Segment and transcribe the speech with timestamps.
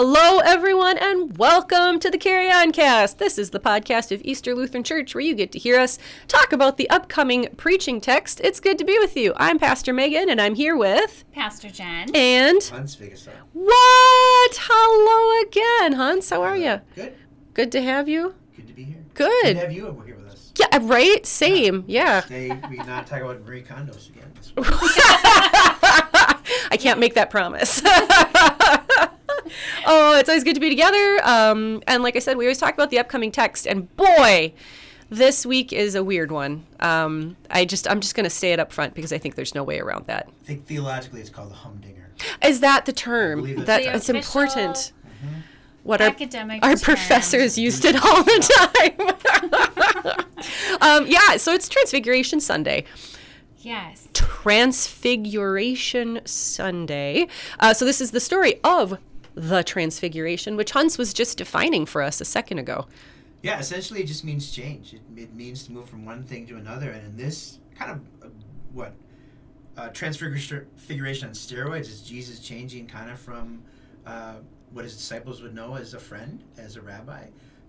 [0.00, 3.18] Hello, everyone, and welcome to the Carry On Cast.
[3.18, 6.52] This is the podcast of Easter Lutheran Church where you get to hear us talk
[6.52, 8.40] about the upcoming preaching text.
[8.44, 9.32] It's good to be with you.
[9.38, 12.14] I'm Pastor Megan, and I'm here with Pastor Jen.
[12.14, 13.32] and Hans Vigesaa.
[13.52, 14.58] what?
[14.60, 16.30] Hello again, Hans.
[16.30, 16.80] How are you?
[16.94, 17.16] Good.
[17.54, 18.36] Good to have you.
[18.54, 19.04] Good to be here.
[19.14, 20.52] Good to have you over here with us.
[20.54, 21.26] Yeah, right.
[21.26, 21.82] Same.
[21.88, 22.20] Yeah.
[22.20, 24.32] Today we not talk about Marie Kondos again.
[26.70, 27.82] I can't make that promise.
[29.86, 31.20] oh, it's always good to be together.
[31.24, 34.52] Um, and like I said, we always talk about the upcoming text, and boy,
[35.10, 36.66] this week is a weird one.
[36.80, 39.54] Um, I just, I'm just going to say it up front because I think there's
[39.54, 40.28] no way around that.
[40.28, 42.10] I think theologically it's called the humdinger.
[42.44, 43.40] Is that the term?
[43.42, 44.76] believe That that's it's The important.
[44.76, 44.94] official
[45.84, 46.80] What our academic our term.
[46.96, 50.24] professors used it all the time.
[50.80, 52.84] um, yeah, so it's Transfiguration Sunday.
[53.60, 54.08] Yes.
[54.12, 57.26] Transfiguration Sunday.
[57.60, 58.98] Uh, so this is the story of
[59.38, 62.86] the Transfiguration, which Hans was just defining for us a second ago.
[63.42, 64.94] Yeah, essentially it just means change.
[64.94, 66.90] It, it means to move from one thing to another.
[66.90, 68.30] And in this kind of, uh,
[68.72, 68.94] what,
[69.76, 73.62] uh, transfiguration on steroids is Jesus changing kind of from
[74.04, 74.34] uh,
[74.72, 77.26] what his disciples would know as a friend, as a rabbi,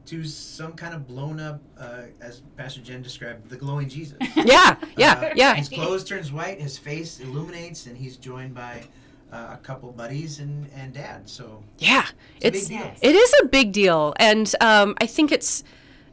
[0.07, 4.17] to some kind of blown up, uh, as Pastor Jen described, the glowing Jesus.
[4.35, 5.53] Yeah, yeah, Uh, yeah.
[5.53, 8.83] His clothes turns white, his face illuminates, and he's joined by
[9.31, 11.29] uh, a couple buddies and, and dad.
[11.29, 12.05] So Yeah,
[12.41, 13.09] It's it's a big deal.
[13.09, 15.63] it is a big deal, and um, I think it's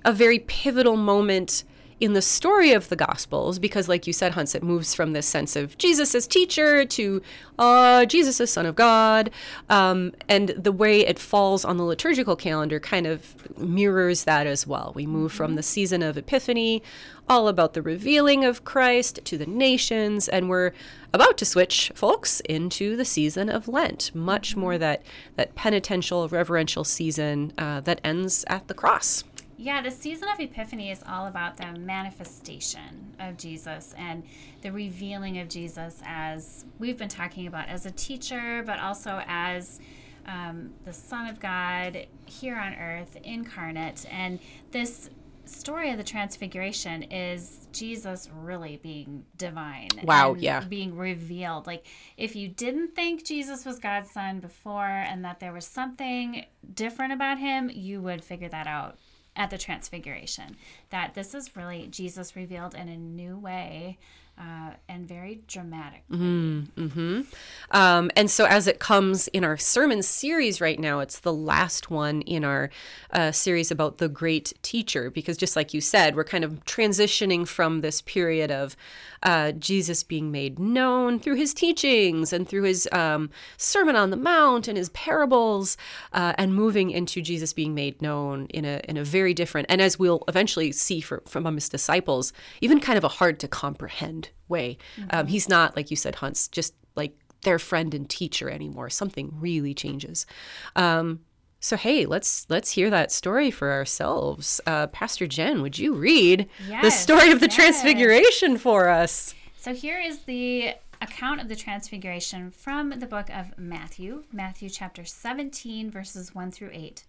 [0.05, 1.65] a very pivotal moment
[1.99, 5.25] in the story of the Gospels because, like you said, Hans, it moves from this
[5.27, 7.23] sense of Jesus as teacher to
[7.59, 9.31] uh, Jesus as Son of God,
[9.71, 14.67] um, and the way it falls on the liturgical calendar kind of mirrors that as
[14.67, 14.93] well.
[14.95, 16.83] We move from the season of Epiphany,
[17.31, 20.73] all about the revealing of Christ to the nations, and we're
[21.17, 24.15] about to switch, folks, into the season of Lent.
[24.15, 25.03] Much more that
[25.35, 29.25] that penitential, reverential season uh, that ends at the cross.
[29.59, 34.23] Yeah, the season of Epiphany is all about the manifestation of Jesus and
[34.61, 39.81] the revealing of Jesus as we've been talking about as a teacher, but also as
[40.27, 44.05] um, the Son of God here on earth, incarnate.
[44.11, 44.41] And
[44.73, 45.09] this
[45.47, 49.89] story of the Transfiguration is Jesus really being divine.
[50.03, 50.61] Wow, and yeah.
[50.61, 51.67] Being revealed.
[51.67, 51.87] Like,
[52.17, 57.13] if you didn't think Jesus was God's son before and that there was something different
[57.13, 58.99] about him, you would figure that out
[59.35, 60.57] at the Transfiguration.
[60.91, 63.99] That this is really Jesus revealed in a new way
[64.39, 66.03] uh, and very dramatic.
[66.11, 67.23] Mm-hmm.
[67.71, 71.91] Um, and so, as it comes in our sermon series right now, it's the last
[71.91, 72.71] one in our
[73.13, 77.49] uh, series about the great teacher, because just like you said, we're kind of transitioning
[77.49, 78.77] from this period of
[79.23, 84.17] uh, Jesus being made known through his teachings and through his um, Sermon on the
[84.17, 85.79] Mount and his parables,
[86.13, 89.81] uh, and moving into Jesus being made known in a in a very different, and
[89.81, 94.26] as we'll eventually see for, from his disciples, even kind of a hard to comprehend
[94.49, 94.79] way.
[95.11, 98.91] Um, he's not, like you said, Hans, just like their friend and teacher anymore.
[98.91, 100.27] Something really changes.
[100.75, 101.21] Um,
[101.61, 104.61] so hey, let's let's hear that story for ourselves.
[104.67, 106.49] Uh, Pastor Jen, would you read
[106.83, 107.57] the story of the yes.
[107.57, 109.35] Transfiguration for us?
[109.57, 115.05] So here is the account of the Transfiguration from the book of Matthew, Matthew chapter
[115.05, 117.05] 17, verses 1 through 8.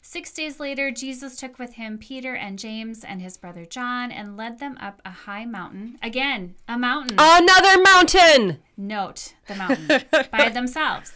[0.00, 4.36] Six days later, Jesus took with him Peter and James and his brother John and
[4.36, 5.98] led them up a high mountain.
[6.02, 7.16] Again, a mountain.
[7.18, 8.58] Another mountain.
[8.76, 11.12] Note the mountain by themselves.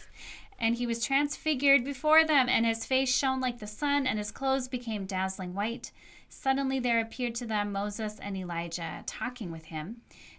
[0.59, 4.31] And he was transfigured before them, and his face shone like the sun, and his
[4.31, 5.91] clothes became dazzling white.
[6.29, 10.01] Suddenly there appeared to them Moses and Elijah talking with him.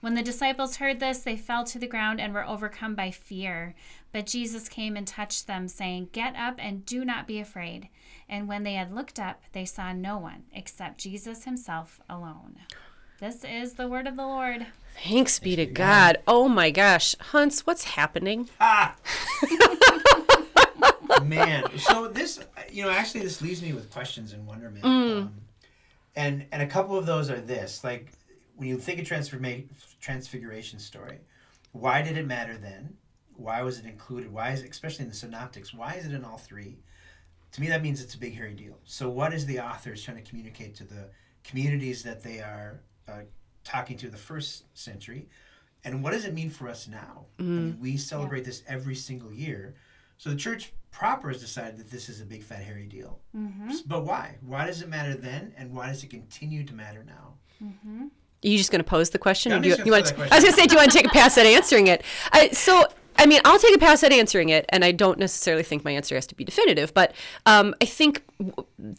[0.00, 3.74] When the disciples heard this, they fell to the ground and were overcome by fear.
[4.12, 7.88] But Jesus came and touched them, saying, Get up and do not be afraid.
[8.28, 12.56] And when they had looked up, they saw no one except Jesus himself alone.
[13.18, 14.66] This is the word of the Lord.
[15.02, 16.18] Thanks be to God.
[16.28, 18.48] Oh my gosh, Hans, what's happening?
[18.60, 18.94] Ah!
[21.24, 22.38] Man, so this,
[22.70, 24.84] you know, actually, this leaves me with questions and wonderment.
[24.84, 25.34] Um,
[26.14, 28.12] and and a couple of those are this: like
[28.58, 29.66] when you think of transforma-
[30.00, 31.18] transfiguration story,
[31.72, 32.96] why did it matter then?
[33.34, 34.32] Why was it included?
[34.32, 35.72] Why is it, especially in the synoptics?
[35.72, 36.78] Why is it in all three?
[37.52, 38.78] To me, that means it's a big hairy deal.
[38.84, 41.08] So, what is the authors trying to communicate to the
[41.44, 43.22] communities that they are uh,
[43.68, 45.28] talking to the first century.
[45.84, 47.26] And what does it mean for us now?
[47.38, 47.56] Mm-hmm.
[47.56, 49.74] mean, we celebrate this every single year.
[50.16, 53.20] So the church proper has decided that this is a big fat hairy deal.
[53.36, 53.70] Mm-hmm.
[53.86, 54.36] But why?
[54.44, 57.34] Why does it matter then, and why does it continue to matter now?
[57.62, 58.06] Mm-hmm.
[58.44, 59.52] Are you just going to pose the question?
[59.52, 60.12] Yeah, do you, you want?
[60.16, 62.02] I was going to say, do you want to take a pass at answering it?
[62.32, 62.86] I, so,
[63.16, 65.90] I mean, I'll take a pass at answering it, and I don't necessarily think my
[65.90, 67.14] answer has to be definitive, but
[67.46, 68.22] um, I think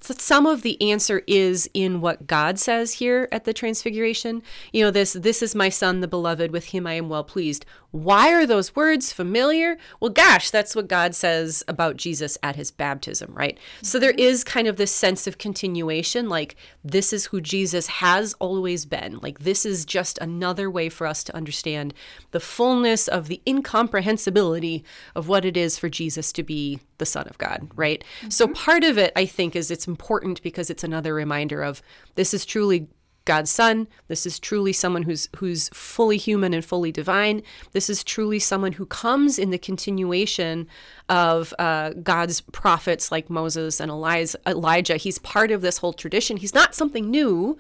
[0.02, 4.44] some of the answer is in what God says here at the Transfiguration.
[4.74, 7.66] You know, this "This is my Son, the Beloved; with him I am well pleased."
[7.92, 9.78] Why are those words familiar?
[10.00, 13.58] Well, gosh, that's what God says about Jesus at his baptism, right?
[13.82, 14.20] So there mm-hmm.
[14.20, 19.18] is kind of this sense of continuation, like this is who Jesus has always been.
[19.24, 21.94] Like this is just another way for us to understand
[22.32, 24.84] the fullness of the incomprehensibility
[25.16, 28.04] of what it is for Jesus to be the Son of God, right?
[28.30, 31.82] So part of it, I think, is it's important because it's another reminder of
[32.16, 32.88] this is truly
[33.26, 33.88] God's son.
[34.08, 37.44] This is truly someone who's who's fully human and fully divine.
[37.74, 40.68] This is truly someone who comes in the continuation
[41.10, 44.98] of uh, God's prophets like Moses and Elijah.
[44.98, 46.38] He's part of this whole tradition.
[46.38, 47.56] He's not something new,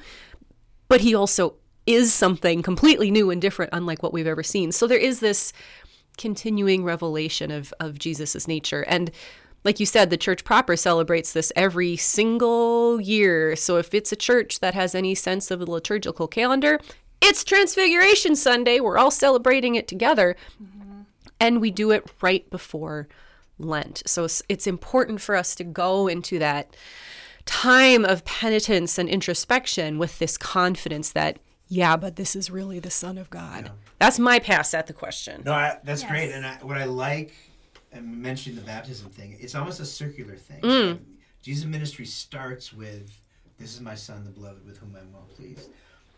[0.87, 4.71] but he also is something completely new and different, unlike what we've ever seen.
[4.71, 5.53] So there is this
[6.19, 9.09] continuing revelation of of Jesus's nature and
[9.63, 13.55] like you said, the church proper celebrates this every single year.
[13.55, 16.79] So if it's a church that has any sense of the liturgical calendar,
[17.21, 18.79] it's Transfiguration Sunday.
[18.79, 20.35] We're all celebrating it together.
[20.61, 21.01] Mm-hmm.
[21.39, 23.07] And we do it right before
[23.57, 24.01] Lent.
[24.05, 26.75] So it's, it's important for us to go into that
[27.45, 32.89] time of penitence and introspection with this confidence that, yeah, but this is really the
[32.89, 33.71] Son of God.
[33.99, 35.43] That's my pass at the question.
[35.45, 36.09] No, I, that's Yes.
[36.11, 36.31] great.
[36.31, 37.33] And I, what I like,
[37.91, 40.61] and mentioning the baptism thing, it's almost a circular thing.
[40.61, 40.99] Mm.
[41.41, 43.11] Jesus' ministry starts with,
[43.57, 45.69] "This is my son, the beloved, with whom I'm well pleased."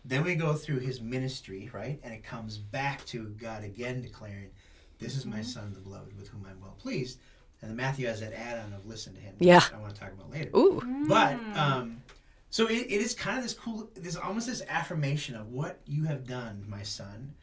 [0.04, 4.50] Then we go through his ministry, right, and it comes back to God again declaring,
[4.98, 7.18] "This is my son, the beloved, with whom I'm well pleased."
[7.60, 9.62] And then Matthew has that add-on of "Listen to him." which Yeah.
[9.74, 10.50] I want to talk about later.
[10.56, 10.82] Ooh.
[11.08, 12.02] But um,
[12.50, 13.88] so it, it is kind of this cool.
[13.94, 17.34] There's almost this affirmation of what you have done, my son,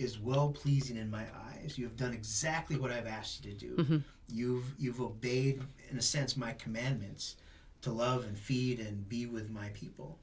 [0.00, 1.76] is well pleasing in my eyes.
[1.76, 4.02] You have done exactly what I've asked you to do.
[4.28, 7.36] You've you've obeyed, in a sense, my commandments
[7.82, 10.18] to love and feed and be with my people.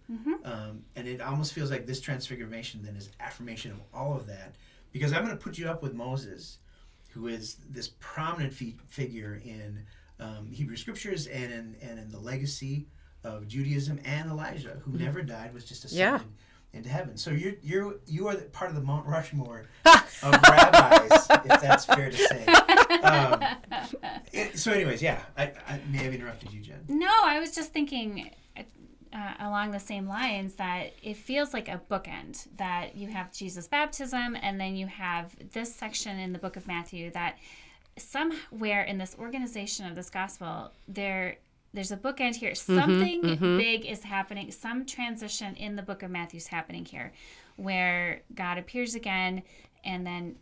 [0.45, 4.55] Um, and it almost feels like this transfiguration then is affirmation of all of that,
[4.91, 6.59] because I'm going to put you up with Moses,
[7.09, 9.83] who is this prominent fi- figure in
[10.19, 12.87] um, Hebrew scriptures and in and in the legacy
[13.23, 16.33] of Judaism, and Elijah, who never died, was just ascended Yeah.
[16.77, 17.17] Into heaven.
[17.17, 21.85] So you're you're you are the, part of the Mount Rushmore of rabbis, if that's
[21.85, 22.45] fair to say.
[23.03, 23.43] Um,
[24.33, 26.79] it- so, anyways, yeah, I, I may have interrupted you, Jen.
[26.87, 28.31] No, I was just thinking
[29.13, 33.67] uh, along the same lines that it feels like a bookend that you have Jesus'
[33.67, 37.37] baptism and then you have this section in the book of Matthew that
[37.97, 41.37] somewhere in this organization of this gospel there
[41.77, 43.21] there's a bookend here something
[43.57, 47.13] big is happening some transition in the book of Matthew's happening here
[47.55, 49.43] where God appears again
[49.85, 50.35] and then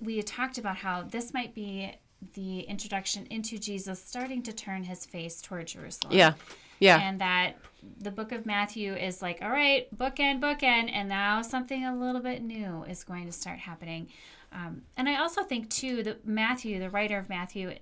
[0.00, 1.92] we had talked about how this might be
[2.32, 6.14] the introduction into Jesus starting to turn his face toward Jerusalem.
[6.14, 6.34] Yeah.
[6.80, 7.00] Yeah.
[7.00, 7.54] And that
[8.00, 12.20] the book of Matthew is like, all right, bookend, bookend, and now something a little
[12.20, 14.08] bit new is going to start happening.
[14.52, 17.74] Um, and I also think, too, that Matthew, the writer of Matthew,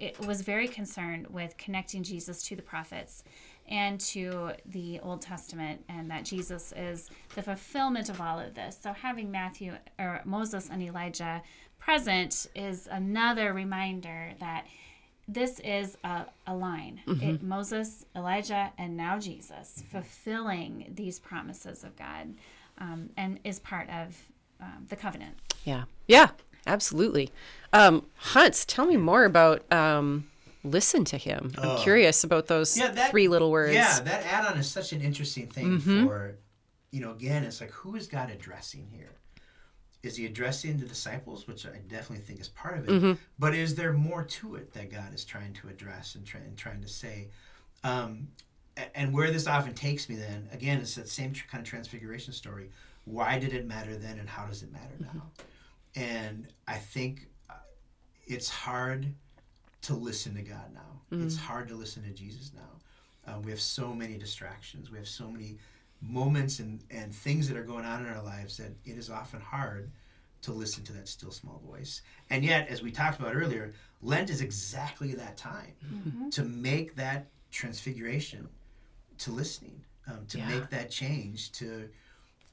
[0.00, 3.22] it was very concerned with connecting Jesus to the prophets
[3.68, 8.76] and to the Old Testament, and that Jesus is the fulfillment of all of this.
[8.82, 11.42] So having Matthew or Moses and Elijah
[11.78, 14.66] present is another reminder that
[15.28, 21.94] this is a, a line it, Moses, Elijah, and now Jesus fulfilling these promises of
[21.94, 22.34] God
[22.78, 24.16] um, and is part of
[24.60, 25.36] um, the covenant.
[25.64, 25.84] Yeah.
[26.08, 26.30] Yeah,
[26.66, 27.30] absolutely.
[27.72, 30.28] Um, Hans, tell me more about um,
[30.64, 31.52] listen to him.
[31.58, 31.82] I'm Oh.
[31.82, 33.74] curious about those Yeah, that- three little words.
[33.74, 36.06] Yeah, that add-on is such an interesting thing Mm-hmm.
[36.06, 36.36] for,
[36.90, 39.10] you know, again, it's like who is God addressing here?
[40.02, 43.12] Is he addressing the disciples, which I definitely think is part of it, Mm-hmm.
[43.38, 46.56] but is there more to it that God is trying to address and, try, and
[46.56, 47.28] trying to say?
[47.84, 48.28] Um,
[48.94, 52.70] and where this often takes me, then again, it's that same kind of transfiguration story.
[53.04, 55.18] Why did it matter then, and how does it matter Mm-hmm.
[55.96, 57.54] And I think uh,
[58.26, 59.12] it's hard
[59.82, 60.80] to listen to God now.
[61.12, 63.32] It's hard to listen to Jesus now.
[63.32, 64.90] Uh, we have so many distractions.
[64.90, 65.58] We have so many
[66.00, 69.40] moments and, and things that are going on in our lives that it is often
[69.40, 69.90] hard
[70.42, 72.02] to listen to that still small voice.
[72.30, 75.74] And yet, as we talked about earlier, Lent is exactly that time
[76.30, 78.48] to make that transfiguration
[79.18, 80.48] to listening, um, to Yeah.
[80.48, 81.88] make that change, to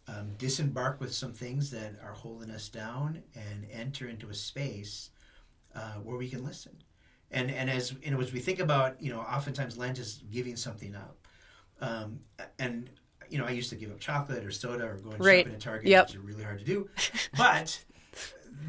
[0.07, 5.09] um, disembark with some things that are holding us down and enter into a space
[5.75, 6.71] uh, where we can listen.
[7.29, 10.95] And and as and as we think about, you know, oftentimes Lent is giving something
[10.95, 11.27] up.
[11.81, 12.19] Um,
[12.57, 12.89] and
[13.29, 15.39] you know, I used to give up chocolate or soda or going Right.
[15.39, 16.07] shopping at Target, Yep.
[16.07, 16.89] which is really hard to do.
[17.37, 17.83] But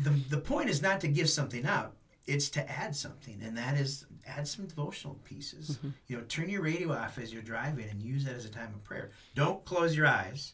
[0.03, 3.77] the the point is not to give something up; it's to add something, and that
[3.77, 5.71] is add some devotional pieces.
[5.79, 5.89] Mm-hmm.
[6.09, 8.75] You know, turn your radio off as you're driving and use that as a time
[8.75, 9.13] of prayer.
[9.37, 10.53] Don't close your eyes,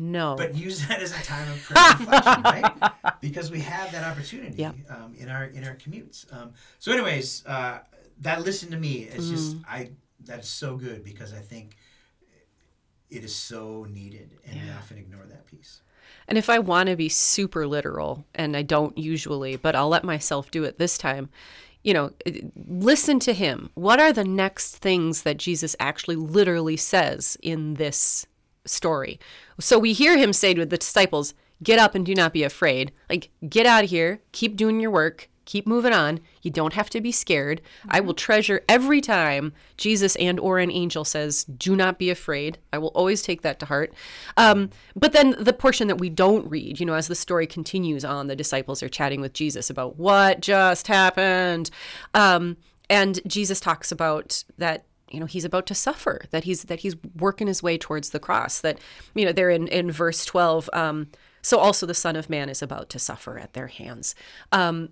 [0.00, 0.34] No.
[0.34, 2.92] but use that as a time of prayer and reflection, right?
[3.20, 6.24] Because we have that opportunity um, in our in our commutes.
[6.32, 7.80] Um, so, anyways, uh,
[8.20, 9.64] that listen to me is just Mm.
[9.68, 9.90] I
[10.24, 11.76] that's so good because I think
[13.10, 15.82] it is so needed, and we often ignore that piece.
[16.26, 20.04] And if I want to be super literal, and I don't usually, but I'll let
[20.04, 21.28] myself do it this time,
[21.82, 22.12] you know,
[22.66, 23.70] listen to him.
[23.74, 28.26] What are the next things that Jesus actually literally says in this
[28.64, 29.18] story?
[29.58, 32.90] So we hear him say to the disciples, Get up and do not be afraid.
[33.10, 36.20] Like, get out of here, keep doing your work, keep moving on.
[36.42, 37.60] You don't have to be scared.
[37.88, 42.58] I will treasure every time Jesus and or an angel says, "Do not be afraid."
[42.72, 43.92] I will always take that to heart.
[44.36, 48.04] Um, but then the portion that we don't read, you know, as the story continues
[48.04, 51.70] on, the disciples are chatting with Jesus about what just happened,
[52.14, 52.56] um,
[52.88, 56.96] and Jesus talks about that you know he's about to suffer that he's that he's
[57.18, 58.78] working his way towards the cross that
[59.14, 61.08] you know they're in in verse 12 um
[61.42, 64.14] so also the son of man is about to suffer at their hands.
[64.52, 64.90] Um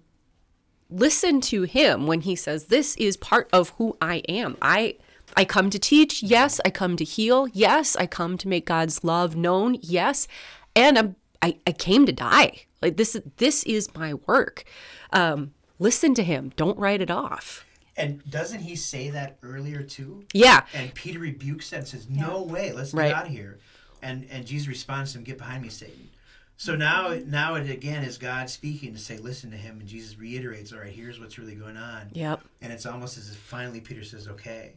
[0.90, 4.56] listen to him when he says this is part of who i am.
[4.62, 4.96] I
[5.37, 6.22] i come to teach.
[6.22, 7.48] Yes i come to heal.
[7.48, 9.76] Yes i come to make god's love known.
[9.82, 10.26] Yes
[10.75, 12.64] and i'm i, I came to die.
[12.80, 14.64] Like this this is my work.
[15.12, 16.52] Um listen to him.
[16.56, 17.64] Don't write it off
[17.99, 20.25] And doesn't he say that earlier too?
[20.33, 23.12] yeah And Peter rebukes that and says, "No way, let's get Right.
[23.14, 23.59] out of here."
[24.02, 26.09] And and Jesus responds to him, "Get behind me, Satan."
[26.57, 30.17] So now now it again is God speaking to say, "Listen to him," and Jesus
[30.19, 33.81] reiterates, "All right, here's what's really going on." yep And it's almost as if finally
[33.81, 34.75] Peter says, "Okay,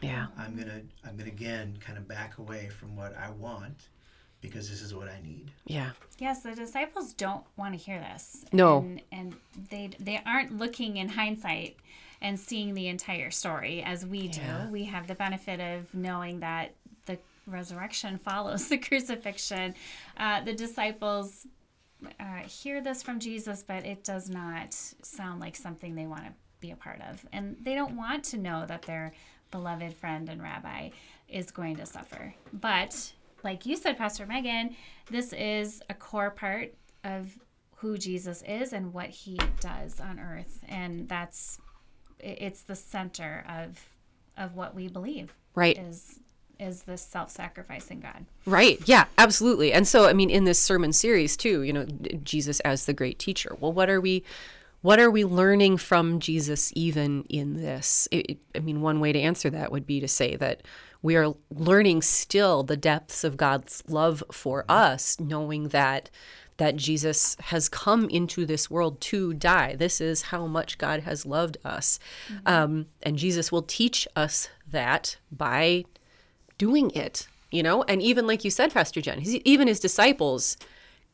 [0.00, 3.88] yeah I'm gonna I'm gonna again kind of back away from what I want
[4.40, 8.44] because this is what I need." yeah Yes, the disciples don't want to hear this.
[8.52, 8.78] No.
[8.80, 9.36] and, and
[9.70, 11.76] they they aren't looking in hindsight
[12.22, 14.40] and seeing the entire story as we do.
[14.40, 14.68] Yeah.
[14.68, 16.74] We have the benefit of knowing that
[17.06, 19.74] the resurrection follows the crucifixion.
[20.16, 21.46] Uh, the disciples
[22.18, 26.32] uh, hear this from Jesus, but it does not sound like something they want to
[26.60, 29.12] be a part of, and they don't want to know that their
[29.50, 30.90] beloved friend and rabbi
[31.28, 32.34] is going to suffer.
[32.52, 33.12] But
[33.42, 34.76] like you said, Pastor Megan,
[35.10, 36.74] this is a core part
[37.04, 37.38] of
[37.76, 41.58] who Jesus is and what he does on earth, and that's
[42.22, 43.88] it's the center of
[44.36, 46.18] of what we believe right is
[46.58, 48.26] is this self-sacrificing God.
[48.44, 48.78] Right.
[48.84, 49.72] Yeah, absolutely.
[49.72, 51.86] And so I mean in this sermon series too, you know,
[52.22, 53.56] Jesus as the great teacher.
[53.58, 54.24] Well, what are we
[54.82, 58.08] what are we learning from Jesus even in this?
[58.10, 60.62] It, it- I mean, one way to answer that would be to say that
[61.02, 66.10] we are learning still the depths of God's love for us, knowing that
[66.60, 69.74] that Jesus has come into this world to die.
[69.76, 71.98] This is how much God has loved us.
[72.44, 75.86] Um, and Jesus will teach us that by
[76.58, 77.82] doing it, you know?
[77.84, 80.58] And even like you said, Pastor Jen, even his disciples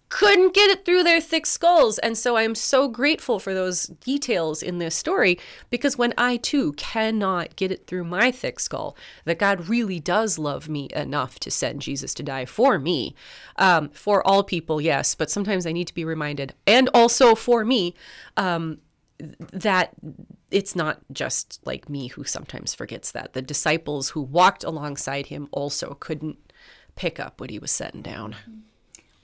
[0.08, 1.98] couldn't get it through their thick skulls.
[1.98, 6.72] And so I'm so grateful for those details in this story because when I too
[6.74, 11.50] cannot get it through my thick skull, that God really does love me enough to
[11.50, 13.14] send Jesus to die for me,
[13.56, 17.64] um, for all people, yes, but sometimes I need to be reminded, and also for
[17.64, 17.94] me,
[18.36, 18.78] um,
[19.52, 19.92] that
[20.50, 23.32] it's not just like me who sometimes forgets that.
[23.32, 26.52] The disciples who walked alongside him also couldn't
[26.96, 28.36] pick up what he was setting down.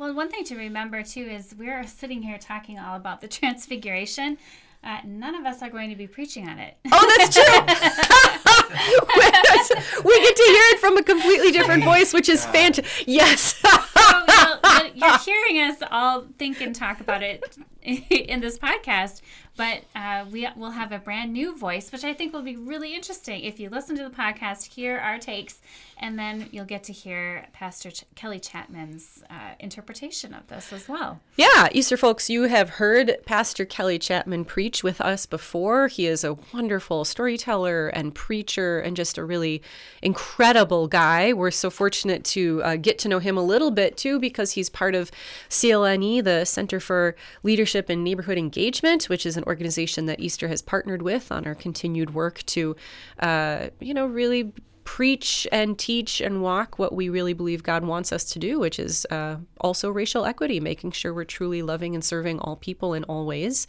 [0.03, 4.37] Well, one thing to remember too is we're sitting here talking all about the transfiguration.
[4.83, 6.77] Uh, none of us are going to be preaching on it.
[6.91, 7.45] Oh, that's true.
[10.05, 13.05] we get to hear it from a completely different voice, which is fantastic.
[13.07, 13.55] Yes.
[13.63, 14.59] So you'll-
[14.97, 19.21] you'll- you're hearing us all think and talk about it in this podcast,
[19.57, 22.95] but uh, we will have a brand new voice, which I think will be really
[22.95, 23.43] interesting.
[23.43, 25.61] If you listen to the podcast, hear our takes,
[25.99, 30.89] and then you'll get to hear Pastor Ch- Kelly Chapman's uh, interpretation of this as
[30.89, 31.21] well.
[31.37, 35.89] Yeah, Easter folks, you have heard Pastor Kelly Chapman preach with us before.
[35.89, 39.63] He is a wonderful storyteller and preacher and just a really
[40.01, 41.33] incredible guy.
[41.33, 44.69] We're so fortunate to uh, get to know him a little bit too because he's
[44.69, 45.11] part of
[45.49, 50.63] CLNE, the Center for Leadership and Neighborhood Engagement, which is an organization that Easter has
[50.63, 52.77] partnered with on our continued work to,
[53.19, 54.53] uh, you know, really
[54.85, 58.79] preach and teach and walk what we really believe God wants us to do, which
[58.79, 63.05] is uh, also racial equity, making sure we're truly loving and serving all people in
[63.05, 63.67] all ways.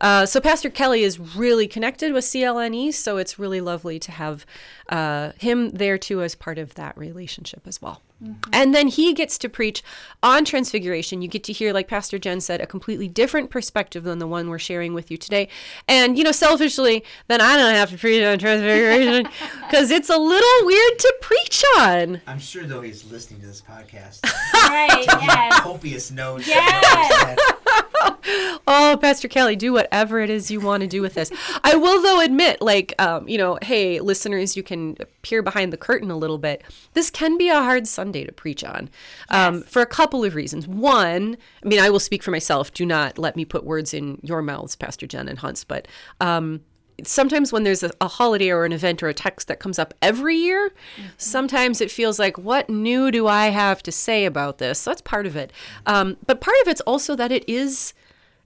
[0.00, 4.46] Uh, so, Pastor Kelly is really connected with CLNE, so it's really lovely to have
[4.88, 8.02] uh, him there too as part of that relationship as well.
[8.22, 8.50] Mm-hmm.
[8.52, 9.82] And then he gets to preach
[10.22, 11.22] on transfiguration.
[11.22, 14.48] You get to hear, like Pastor Jen said, a completely different perspective than the one
[14.48, 15.48] we're sharing with you today.
[15.88, 19.28] And, you know, selfishly, then I don't have to preach on transfiguration
[19.68, 22.20] because it's a little weird to preach on.
[22.26, 24.20] I'm sure though he's listening to this podcast.
[24.62, 25.60] Right, yes.
[25.60, 26.46] Copious notes.
[26.46, 27.38] Yes.
[28.64, 31.32] Oh, Pastor Kelly, do whatever it is you want to do with this.
[31.64, 35.76] I will, though, admit, like, um, you know, hey, listeners, you can peer behind the
[35.76, 36.62] curtain a little bit.
[36.94, 38.88] This can be a hard Sunday to preach on
[39.30, 39.64] um, Yes.
[39.68, 40.68] for a couple of reasons.
[40.68, 42.72] One, I mean, I will speak for myself.
[42.72, 45.88] Do not let me put words in your mouths, Pastor Jen and Hans, but.
[46.20, 46.60] Um,
[47.04, 49.94] Sometimes when there's a, a holiday or an event or a text that comes up
[50.00, 50.72] every year,
[51.16, 54.80] sometimes it feels like, what new do I have to say about this?
[54.80, 55.52] So that's part of it.
[55.86, 57.94] Um, but part of it's also that it is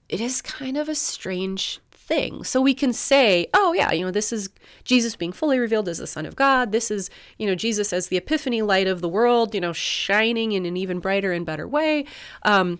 [0.09, 2.45] it is kind of a strange thing.
[2.45, 4.49] So we can say, oh, yeah, you know, this is
[4.85, 6.71] Jesus being fully revealed as the Son of God.
[6.71, 10.53] This is, you know, Jesus as the epiphany light of the world, you know, shining
[10.53, 12.05] in an even brighter and better way.
[12.45, 12.79] Um,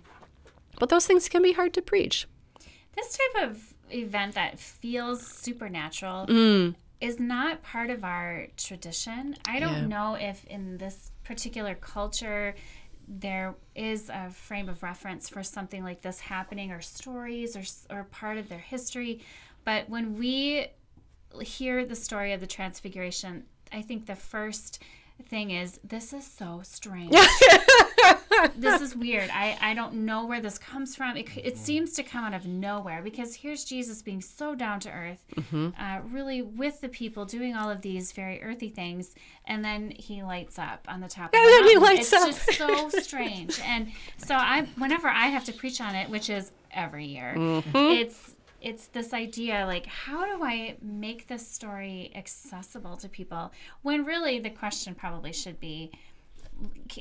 [0.79, 2.29] but those things can be hard to preach.
[2.95, 6.75] This type of event that feels supernatural Mm.
[7.01, 9.37] is not part of our tradition.
[9.47, 9.87] I don't Yeah.
[9.87, 12.55] know if in this particular culture
[13.09, 18.05] there is a frame of reference for something like this happening or stories or, or
[18.05, 19.21] part of their history.
[19.65, 20.67] But when we
[21.43, 24.83] hear the story of the Transfiguration, I think the first
[25.29, 27.15] thing is this is so strange.
[28.57, 29.31] this is weird.
[29.33, 31.17] I, I don't know where this comes from.
[31.17, 34.91] It, it seems to come out of nowhere because here's Jesus being so down to
[34.91, 39.15] earth, uh, really with the people, doing all of these very earthy things,
[39.47, 41.27] and then he lights up on the top.
[41.27, 42.29] of the then he lights it's up.
[42.29, 43.61] It's just so strange.
[43.61, 47.35] And so I, whenever I have to preach on it, which is every year,
[47.75, 54.05] it's it's this idea like how do i make this story accessible to people when
[54.05, 55.91] really the question probably should be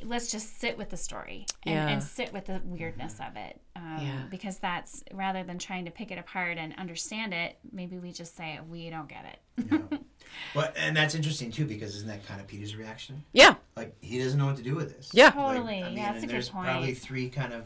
[0.04, 1.88] let's just sit with the story and, Yeah.
[1.88, 4.22] and sit with the weirdness of it um, Yeah.
[4.30, 8.36] because that's rather than trying to pick it apart and understand it maybe we just
[8.36, 9.26] say we don't get
[9.58, 9.98] it Yeah.
[10.54, 13.24] Well, and that's interesting too because isn't that kind of Peter's reaction?
[13.32, 13.56] Yeah.
[13.78, 15.10] Like he doesn't know what to do with this.
[15.14, 15.26] Yeah.
[15.28, 15.82] Like, Totally.
[15.82, 16.66] I mean, Yeah, that's and a good there's point.
[16.66, 17.64] probably three kind of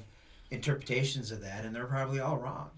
[0.51, 2.69] interpretations of that, and they're probably all wrong.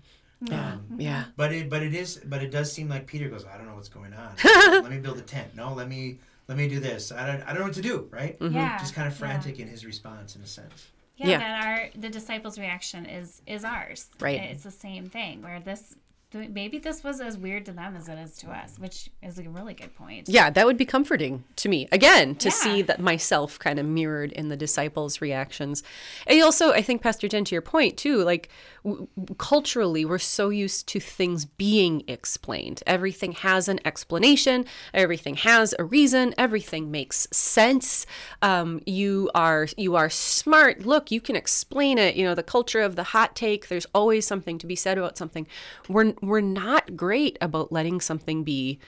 [0.41, 0.73] Yeah.
[0.73, 1.25] Um, Yeah.
[1.35, 3.75] But it, but it is, but it does seem like Peter goes, I don't know
[3.75, 4.33] what's going on.
[4.81, 5.55] let me build a tent.
[5.55, 6.19] No, let me,
[6.51, 7.11] let me do this.
[7.11, 8.07] I don't, I don't know what to do.
[8.11, 8.37] Right?
[8.39, 8.55] Mm-hmm.
[8.55, 9.19] yeah Just kind of yeah.
[9.19, 10.79] frantic in his response, in a sense.
[11.15, 11.37] yeah, Yeah.
[11.39, 14.39] that our the disciples reaction is is ours Right.
[14.51, 16.00] it's the same thing where this th-
[16.33, 19.49] maybe this was as weird to them as it is to us which is a
[19.49, 21.87] really good point Yeah, that would be comforting to me.
[21.91, 25.83] Again, to see that myself kind of mirrored in the disciples' reactions.
[26.27, 28.49] And also, I think, Pastor Jen, to your point, too, like
[28.83, 32.83] w- culturally, we're so used to things being explained.
[32.87, 38.05] Everything has an explanation, everything has a reason, everything makes sense.
[38.41, 40.85] Um, you are you are smart.
[40.85, 42.15] Look, you can explain it.
[42.15, 45.17] You know, the culture of the hot take, there's always something to be said about
[45.17, 45.47] something.
[45.87, 48.79] We're, we're not great about letting something be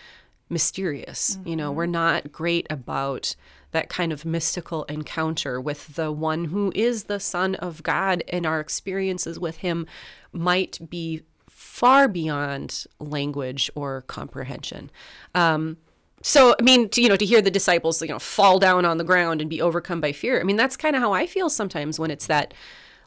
[0.50, 1.40] mysterious.
[1.46, 3.36] You know, we're not great about
[3.72, 8.46] that kind of mystical encounter with the one who is the Son of God, and
[8.46, 9.88] our experiences with him
[10.32, 14.92] might be far beyond language or comprehension.
[15.34, 15.78] Um,
[16.22, 18.98] so, I mean, to, you know, to hear the disciples, you know, fall down on
[18.98, 20.40] the ground and be overcome by fear.
[20.40, 22.54] I mean, that's kind of how I feel sometimes when it's that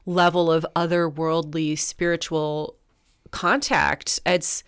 [0.04, 2.76] level of otherworldly spiritual
[3.36, 4.20] contact.
[4.24, 4.64] It's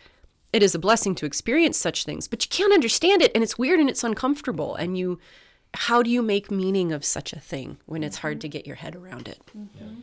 [0.53, 3.59] it is a blessing to experience such things, but you can't understand it and it's
[3.59, 5.19] weird and it's uncomfortable and you
[5.75, 8.41] how do you make meaning of such a thing when it's hard mm-hmm.
[8.41, 9.41] to get your head around it?
[9.57, 10.01] Mm-hmm.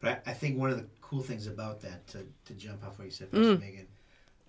[0.00, 2.98] But I, I think one of the cool things about that, to, to jump off
[2.98, 3.86] what you said, Pastor Megan,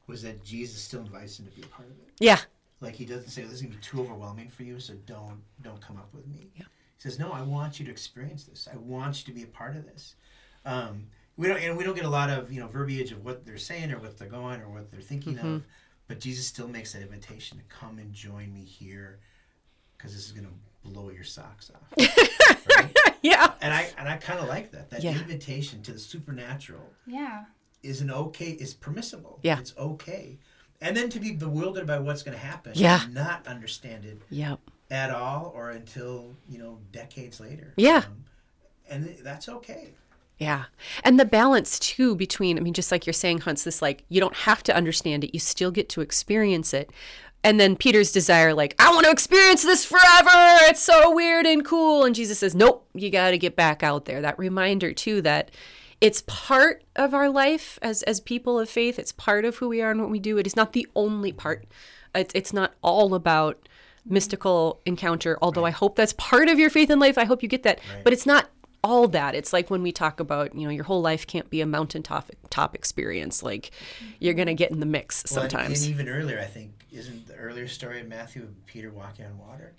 [0.07, 2.09] was that Jesus still invites him to be a part of it.
[2.19, 2.39] Yeah.
[2.81, 5.41] Like he doesn't say, oh, "This is gonna be too overwhelming for you, so don't
[5.61, 6.63] don't come up with me." Yeah.
[6.95, 8.67] He says, "No, I want you to experience this.
[8.71, 10.15] I want you to be a part of this."
[10.65, 11.07] Um,
[11.39, 13.57] we don't, and we don't get a lot of you know verbiage of what they're
[13.57, 15.63] saying or what they're going or what they're thinking of,
[16.07, 19.19] but Jesus still makes that invitation to come and join me here,
[19.97, 20.47] because this is gonna
[20.83, 21.93] blow your socks off.
[22.77, 22.95] right?
[23.21, 23.51] Yeah.
[23.61, 24.89] And I and I kind of like that.
[24.89, 25.17] That Yeah.
[25.17, 27.45] invitation to the supernatural yeah
[27.83, 29.39] is an okay is permissible.
[29.41, 29.59] Yeah.
[29.59, 30.37] It's okay.
[30.81, 32.71] And then to be bewildered by what's going to happen.
[32.75, 33.03] Yeah.
[33.03, 34.59] and Not understand it Yep.
[34.91, 37.73] at all or until, you know, decades later.
[37.77, 38.03] Yeah.
[38.07, 38.23] Um,
[38.89, 39.93] and th- that's okay.
[40.39, 40.65] Yeah.
[41.03, 44.19] And the balance too between, I mean, just like you're saying, Hans, this like, you
[44.21, 46.91] don't have to understand it, you still get to experience it.
[47.43, 50.29] and then Peter's desire, like, I want to experience this forever.
[50.69, 52.03] It's so weird and cool.
[52.03, 54.21] And Jesus says, Nope, you got to get back out there.
[54.21, 55.51] That reminder, too, that
[56.01, 58.99] it's part of our life as, as people of faith.
[58.99, 60.37] It's part of who we are and what we do.
[60.37, 61.65] It is not the only part.
[62.15, 63.67] It's, it's not all about
[64.05, 67.17] mystical encounter, although I hope that's part of your faith in life.
[67.17, 67.79] I hope you get that.
[68.03, 68.49] But it's not
[68.83, 69.35] all that.
[69.35, 72.29] It's like when we talk about, you know, your whole life can't be a mountaintop
[72.49, 73.43] top experience.
[73.43, 73.71] Like
[74.19, 75.81] you're going to get in the mix Well, and- sometimes.
[75.85, 79.37] and even earlier, I think, isn't the earlier story of Matthew of Peter walking on
[79.37, 79.73] water?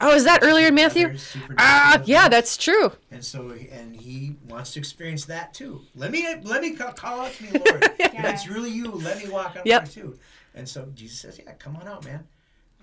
[0.00, 1.14] Oh, is that earlier in Matthew?
[1.56, 2.90] Ah, yeah, that's true.
[3.12, 5.82] And so, and he wants to experience that too.
[5.94, 7.84] Let me, let me ca- call out to me, Lord.
[8.00, 9.82] If it's really you, let me walk on Yep.
[9.82, 10.18] water too.
[10.54, 12.26] And so Jesus says, "Yeah, come on out, man."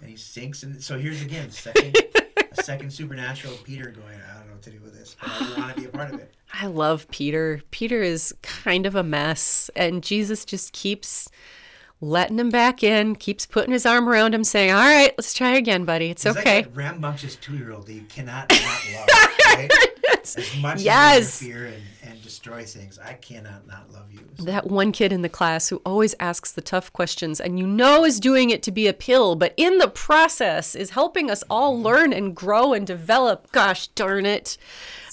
[0.01, 1.97] And he sinks, and so here's again, second,
[2.56, 5.76] second supernatural Peter going, "I don't know what to do with this, but I want
[5.76, 7.62] to be a part of it." I love Peter.
[7.72, 11.30] Peter is kind of a mess, and Jesus just keeps
[12.02, 15.52] letting him back in, keeps putting his arm around him, saying, "All right, let's try
[15.56, 16.10] again, buddy.
[16.10, 19.08] It's He's okay." like rambunctious two-year-old that you cannot not love.
[19.56, 19.72] Right?
[20.24, 21.42] As much Yes.
[21.42, 21.84] as you and, and
[22.32, 24.20] destroy things, I cannot not love you.
[24.38, 27.67] So- that one kid in the class who always asks the tough questions and you
[27.67, 31.44] know is doing it to be a pill, but in the process is helping us
[31.50, 33.52] all learn and grow and develop.
[33.52, 34.58] Gosh darn it.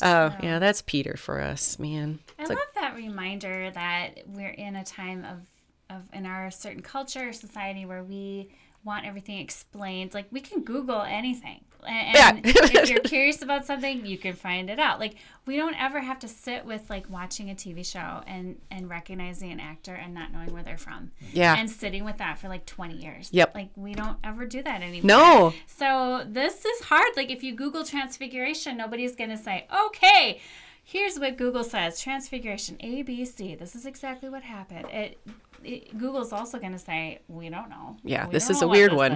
[0.01, 2.21] Uh, yeah, that's Peter for us, man.
[2.39, 6.83] I It's love that reminder that we're in a time of, of in our certain
[6.83, 8.49] culture, society where we
[8.85, 10.15] want everything explained.
[10.15, 11.61] Like we can Google anything.
[11.87, 12.41] And, Yeah.
[12.45, 14.99] if you're curious about something, you can find it out.
[14.99, 15.15] Like
[15.47, 19.53] we don't ever have to sit with like watching a TV show and and recognizing
[19.53, 21.13] an actor and not knowing where they're from.
[21.33, 21.55] Yeah.
[21.57, 23.29] And sitting with that for like 20 years.
[23.33, 23.55] Yep.
[23.55, 25.07] Like we don't ever do that anymore.
[25.07, 25.55] no.
[25.67, 27.11] So this is hard.
[27.17, 30.41] Like if you Google transfiguration, nobody's going to say, okay,
[30.83, 33.55] here's what Google says transfiguration, A, B, C.
[33.55, 34.87] This is exactly what happened.
[34.91, 35.19] It,
[35.65, 37.97] it Google's also going to say, we don't know.
[38.05, 39.13] Yeah, We this is a weird one.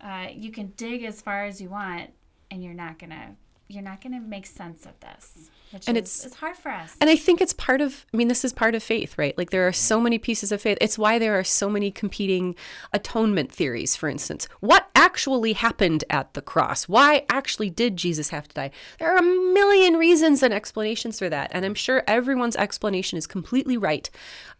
[0.00, 2.10] Uh, you can dig as far as you want,
[2.50, 3.36] and you're not gonna
[3.68, 6.94] you're not gonna make sense of this, which And is it's- it's hard for us.
[7.00, 9.38] And I think it's part of, I mean, this is part of faith, right?
[9.38, 10.76] Like there are so many pieces of faith.
[10.80, 12.54] It's why there are so many competing
[12.92, 14.46] atonement theories, for instance.
[14.60, 16.86] What actually happened at the cross?
[16.86, 18.72] Why actually did Jesus have to die?
[18.98, 21.50] There are a million reasons and explanations for that.
[21.54, 24.10] And I'm sure everyone's explanation is completely right.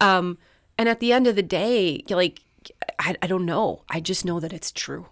[0.00, 0.38] Um,
[0.79, 2.41] and at the end of the day, like,
[2.99, 3.83] I, I don't know.
[3.89, 5.07] I just know that it's true.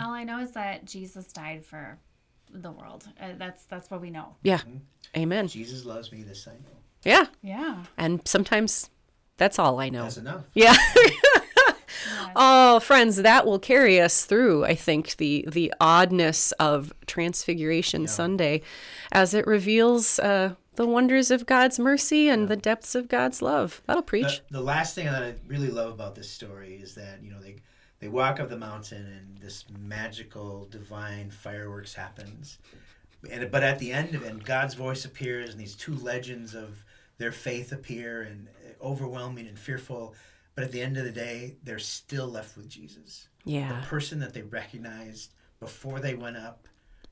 [0.00, 1.98] All I know is that Jesus died for
[2.52, 3.08] the world.
[3.20, 4.34] Uh, that's that's what we know.
[4.42, 4.60] Yeah.
[5.16, 5.48] Amen.
[5.48, 6.22] Jesus loves me.
[6.22, 6.76] This I know.
[7.04, 7.26] Yeah.
[7.42, 7.84] Yeah.
[7.96, 8.90] And sometimes
[9.36, 10.02] that's all I know.
[10.02, 10.44] That's enough.
[10.52, 10.76] Yeah.
[12.36, 18.62] oh, friends, that will carry us through, I think, the the oddness of Transfiguration Sunday
[19.10, 23.82] as it reveals uh, the wonders of God's mercy and the depths of God's love.
[23.84, 24.40] That'll preach.
[24.48, 27.38] The, the last thing that I really love about this story is that you know
[27.38, 27.56] they
[27.98, 32.56] they walk up the mountain and this magical divine fireworks happens,
[33.30, 36.54] and but at the end of it, and God's voice appears, and these two legends
[36.54, 36.82] of
[37.18, 40.14] their faith appear, and uh, overwhelming and fearful.
[40.54, 43.28] But at the end of the day, they're still left with Jesus.
[43.44, 43.82] yeah.
[43.82, 46.66] The person that they recognized before they went up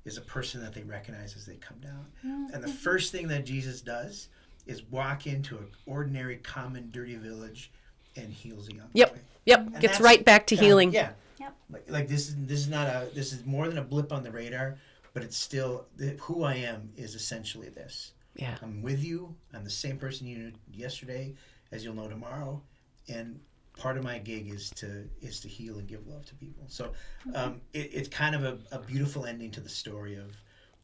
[0.08, 2.06] is a person that they recognize as they come down.
[2.26, 4.28] Mm, and the first thing that Jesus does
[4.66, 7.70] is walk into an ordinary, common, dirty village
[8.16, 9.14] and heals a young Yep.
[9.14, 9.20] boy.
[9.44, 9.58] Yep.
[9.60, 10.92] And Gets right back to kind of- healing.
[10.92, 11.12] yeah.
[11.38, 11.56] Yep.
[11.70, 14.22] Like, like this is this is not a this is more than a blip on
[14.24, 14.78] the radar,
[15.14, 15.86] but it's still
[16.20, 18.12] who I am is essentially this.
[18.34, 18.56] Yeah.
[18.62, 19.36] I'm with you.
[19.54, 21.34] I'm the same person you knew yesterday
[21.70, 22.62] as you'll know tomorrow,
[23.08, 23.40] and
[23.78, 26.64] part of my gig is to is to heal and give love to people.
[26.66, 26.92] So
[27.34, 30.36] um, it, it's kind of a, a beautiful ending to the story of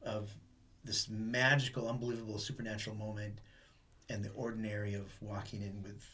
[0.03, 0.35] of
[0.85, 3.41] this magical, unbelievable, supernatural moment,
[4.09, 6.07] and the ordinary of walking in with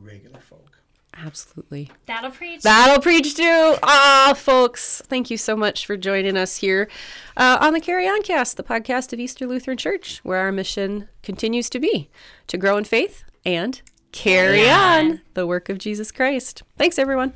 [0.00, 0.78] regular folk.
[1.16, 1.90] Absolutely.
[2.06, 2.62] That'll preach.
[2.62, 3.76] That'll preach too.
[3.82, 6.88] Ah, folks, thank you so much for joining us here
[7.36, 11.08] uh, on the Carry On Cast, the podcast of Easter Lutheran Church, where our mission
[11.22, 12.10] continues to be
[12.48, 13.80] to grow in faith and
[14.14, 15.00] carry yeah.
[15.00, 16.62] on the work of Jesus Christ.
[16.78, 17.34] Thanks, everyone.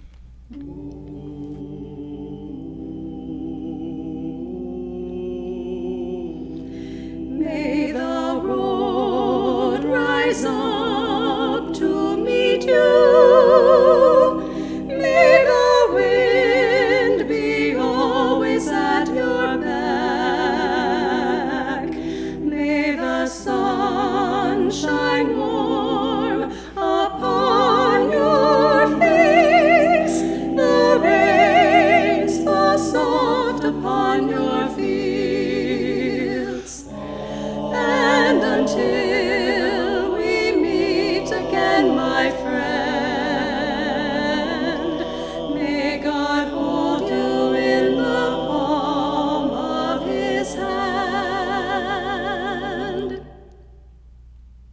[7.38, 7.88] May